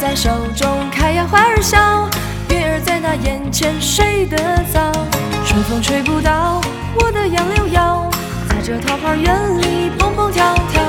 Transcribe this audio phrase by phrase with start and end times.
[0.00, 2.08] 在手中开呀花儿笑，
[2.50, 4.36] 月儿在那眼前睡得
[4.72, 4.92] 早。
[5.44, 6.60] 春风吹不倒
[6.94, 8.08] 我的杨柳腰，
[8.48, 10.82] 在这桃花源里蹦蹦跳跳。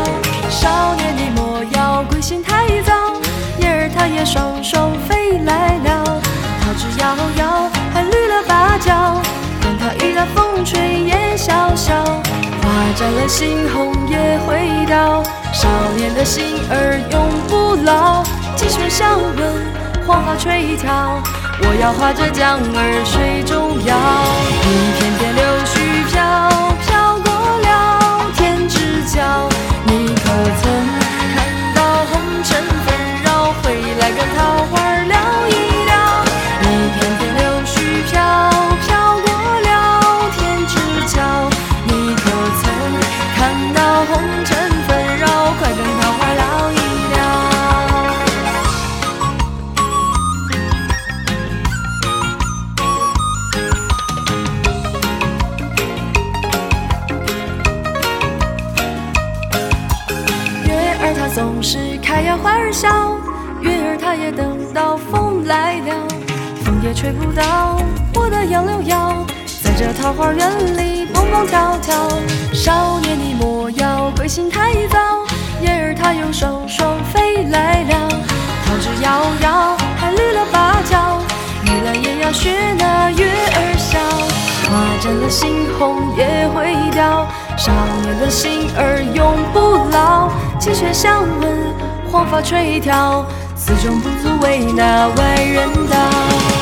[0.50, 2.94] 少年你莫要归心太早，
[3.60, 6.22] 燕儿它也双双飞来了。
[6.62, 9.22] 桃枝摇摇，还绿了芭蕉，
[9.62, 11.94] 管它雨打风吹也潇潇。
[12.62, 12.68] 花
[12.98, 15.24] 绽了，猩红也会凋。
[15.60, 18.24] 少年的心儿永不老，
[18.56, 19.36] 鸡犬相闻，
[20.06, 20.86] 黄花垂髫。
[21.64, 23.98] 我要划着桨儿水中摇，
[24.62, 25.77] 一片片柳絮
[61.38, 62.90] 总是开呀花儿笑，
[63.62, 66.08] 月儿它也等到风来了，
[66.66, 67.78] 风也吹不倒
[68.16, 69.24] 我的杨柳腰，
[69.62, 72.10] 在这桃花源里蹦蹦跳跳。
[72.56, 74.98] 少年你莫要归心太早，
[75.62, 78.10] 燕儿它又双双飞来了，
[78.66, 81.20] 桃枝摇摇，还绿了芭蕉，
[81.66, 82.50] 玉兰也要学
[82.80, 84.00] 那月儿笑。
[84.72, 87.28] 花绽了，新红也会掉。
[87.56, 87.72] 少
[88.02, 90.30] 年的心儿永不老，
[90.68, 91.74] 鸡犬相闻，
[92.12, 93.24] 黄发垂髫，
[93.56, 95.98] 此中不足为那外人道。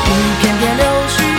[0.06, 1.35] 一片片柳絮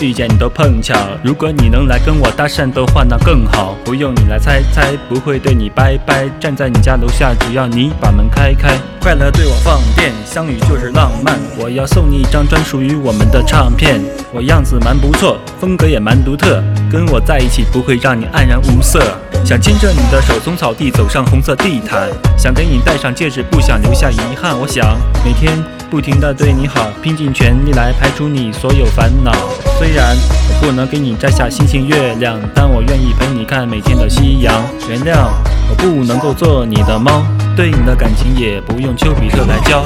[0.00, 0.94] 遇见你都碰巧。
[1.22, 3.76] 如果你能来跟我搭讪的话，那更好。
[3.84, 6.28] 不用你来猜猜，不会对你拜拜。
[6.40, 8.78] 站在你家楼下，只要你把门开开。
[9.00, 11.38] 快乐对我放电，相遇就是浪漫。
[11.58, 14.00] 我要送你一张专属于我们的唱片。
[14.32, 19.00] 我样子蛮不错，风格也蛮独特，跟我在一起不会让你黯然无色。
[19.44, 24.58] 想牵着你的手从草地走上红色地毯，想给你戴上戒指，不想留下遗憾。
[24.58, 25.52] 我想每天
[25.90, 29.30] 不停地对你好，拼尽全力来排除你所有烦恼。
[29.78, 30.16] 虽然
[30.48, 34.64] 我不能给你摘下星星月亮，但我愿意陪你看每天的夕阳。
[34.88, 35.28] 原谅
[35.68, 37.22] 我不能够做你的猫，
[37.54, 39.84] 对你的感情也不用丘比特来教。